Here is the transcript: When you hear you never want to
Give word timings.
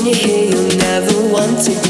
When 0.00 0.08
you 0.08 0.14
hear 0.14 0.44
you 0.46 0.78
never 0.78 1.28
want 1.28 1.62
to 1.66 1.89